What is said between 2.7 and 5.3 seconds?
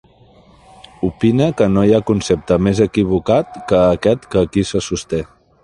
equivocat que aquest que aquí se sosté.